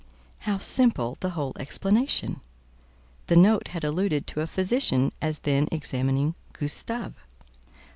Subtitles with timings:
[0.49, 2.39] How simple the whole explanation!
[3.27, 7.13] The note had alluded to a physician as then examining "Gustave."